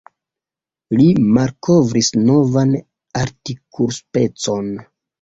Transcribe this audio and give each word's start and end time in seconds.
Li 0.99 1.05
malkovris 1.35 2.11
novan 2.31 2.75
urtikospecon. 2.81 4.79